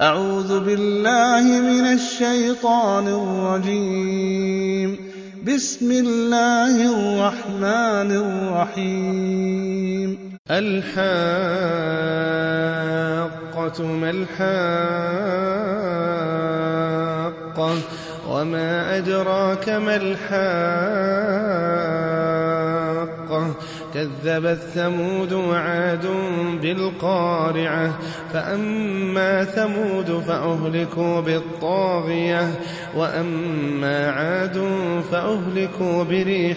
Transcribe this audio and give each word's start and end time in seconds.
أعوذ 0.00 0.60
بالله 0.60 1.40
من 1.40 1.84
الشيطان 1.92 3.08
الرجيم. 3.08 4.96
بسم 5.46 5.90
الله 5.90 6.74
الرحمن 6.92 8.10
الرحيم. 8.76 10.18
الحاقة 10.50 10.96
ما 13.82 14.10
الحاقة 14.10 14.56
وما 18.28 18.96
أدراك 18.96 19.68
ما 19.68 19.96
الحاقة 19.96 21.06
كذبت 23.96 24.58
ثمود 24.74 25.32
وعاد 25.32 26.06
بالقارعة. 26.62 27.98
فأما 28.32 29.44
ثمود 29.44 30.22
فأهلكوا 30.26 31.20
بالطاغية 31.20 32.50
وأما 32.96 34.10
عاد 34.10 34.70
فأهلكوا 35.10 36.04
بريح 36.04 36.56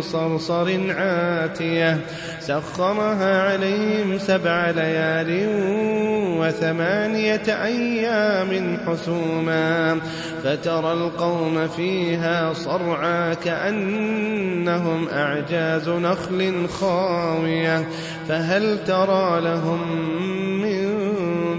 صرصر 0.00 0.92
عاتية. 0.92 1.98
سخرها 2.48 3.42
عليهم 3.42 4.18
سبع 4.18 4.70
ليال 4.70 5.46
وثمانية 6.40 7.64
أيام 7.64 8.78
حسوما 8.86 10.00
فترى 10.44 10.92
القوم 10.92 11.68
فيها 11.68 12.52
صرعا 12.52 13.34
كأنهم 13.34 15.08
أعجاز 15.08 15.88
نخل 15.88 16.68
خاوية 16.68 17.88
فهل 18.28 18.84
ترى 18.84 19.40
لهم 19.40 19.80
من 20.62 20.88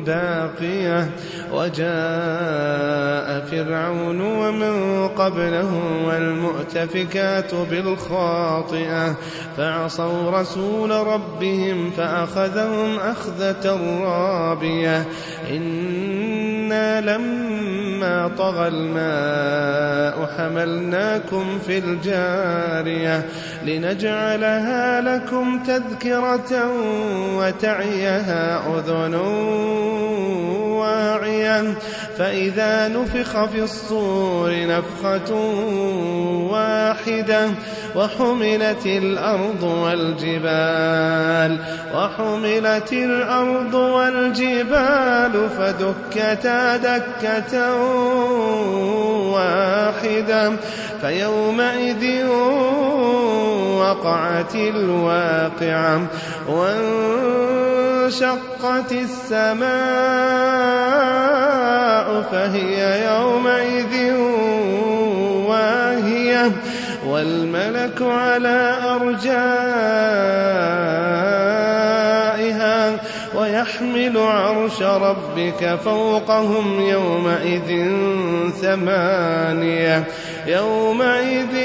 باقية 0.03 1.09
وجاء 1.53 3.45
فرعون 3.51 4.21
ومن 4.21 5.07
قبله 5.07 5.71
والمؤتفكات 6.05 7.55
بالخاطئة 7.55 9.15
فعصوا 9.57 10.31
رسول 10.31 10.91
ربهم 10.91 11.91
فأخذهم 11.91 12.99
أخذة 12.99 13.79
رابية 14.03 15.05
إنا 15.49 17.01
لما 17.01 17.58
طغى 18.37 18.67
الماء 18.67 20.29
حملناكم 20.37 21.59
في 21.59 21.77
الجارية 21.77 23.25
لنجعلها 23.65 25.01
لكم 25.01 25.63
تذكرة 25.63 26.71
وتعيها 27.37 28.61
أذن 28.77 29.15
واعية. 30.79 31.73
فإذا 32.19 32.87
نفخ 32.87 33.45
في 33.45 33.63
الصور 33.63 34.51
نفخة 34.51 35.33
واحدة 36.51 37.49
وحملت 37.95 38.85
الأرض 38.85 39.63
والجبال 39.63 41.57
وحملت 41.95 42.93
الأرض 42.93 43.73
والجبال 43.73 45.49
فدكتا 45.57 46.77
دكة 46.77 47.83
واحدة 49.33 50.51
فيومئذ 51.01 52.25
وقعت 53.79 54.55
الواقعة. 54.55 56.01
وانشقت 58.63 58.91
السماء 58.91 59.69
فهي 62.31 63.05
يومئذ 63.05 64.13
واهية 65.47 66.51
والملك 67.07 68.01
على 68.01 68.77
أرجائها 68.83 69.39
ويحمل 73.35 74.17
عرش 74.17 74.81
ربك 74.81 75.79
فوقهم 75.83 76.81
يومئذ 76.81 77.91
ثمانية 78.61 80.07
يومئذ 80.47 81.55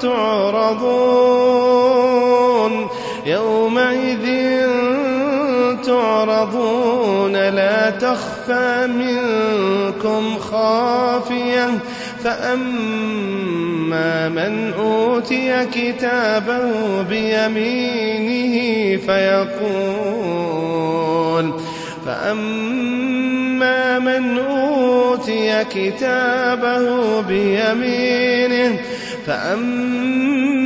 تعرضون 0.00 1.60
يومئذ 3.26 4.26
تعرضون 6.00 7.32
لا 7.32 7.90
تخفى 7.90 8.86
منكم 8.86 10.38
خافية. 10.38 11.68
فأما 12.24 13.48
من 14.28 14.72
أوتي 14.72 15.66
كتابه 15.66 17.02
بيمينه 17.02 18.96
فيقول 18.96 19.90
فأما 22.06 23.98
من 23.98 24.38
أوتي 24.38 25.64
كتابه 25.64 27.20
بيمينه 27.20 28.78
فأما 29.26 30.59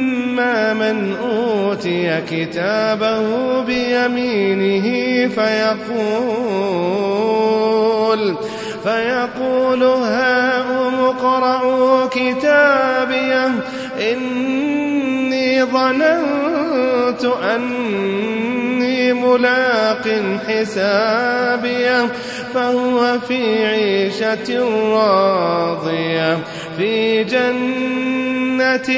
من 0.74 1.16
أوتي 1.16 2.20
كتابه 2.30 3.60
بيمينه 3.60 4.86
فيقول 6.64 8.36
فيقول 8.84 9.82
هاؤم 9.82 10.94
اقرءوا 10.94 12.06
كتابيه 12.06 13.50
إني 14.12 15.64
ظننت 15.64 17.24
أني 17.54 19.12
ملاق 19.12 20.22
حسابيه 20.48 22.08
فهو 22.54 23.18
في 23.28 23.66
عيشة 23.66 24.58
راضية 24.94 26.38
في 26.76 27.24
جنة 27.24 28.88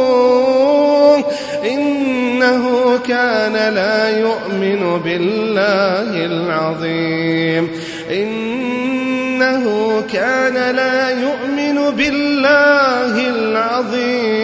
إنه 1.64 2.98
كان 3.08 3.74
لا 3.74 4.19
يؤمن 4.19 5.00
بالله 5.04 6.26
العظيم. 6.26 7.70
إنه 8.10 9.64
كان 10.12 10.76
لا 10.76 11.10
يؤمن 11.10 11.90
بالله 11.96 13.28
العظيم. 13.28 14.42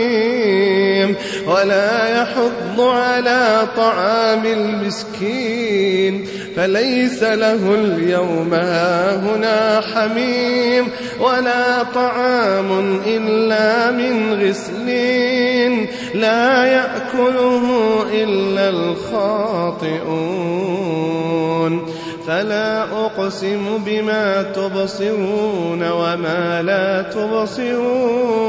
ولا 1.46 2.22
يحض 2.22 2.80
على 2.80 3.66
طعام 3.76 4.46
المسكين. 4.46 6.28
فليس 6.58 7.22
له 7.22 7.74
اليوم 7.74 8.54
هاهنا 8.54 9.80
حميم 9.94 10.88
ولا 11.20 11.82
طعام 11.94 13.00
إلا 13.06 13.90
من 13.90 14.34
غسلين 14.42 15.88
لا 16.14 16.64
يأكله 16.64 17.62
إلا 18.12 18.68
الخاطئون 18.68 20.18
فلا 22.26 22.82
أقسم 22.82 23.78
بما 23.86 24.42
تبصرون 24.42 25.90
وما 25.90 26.62
لا 26.62 27.02
تبصرون 27.02 28.48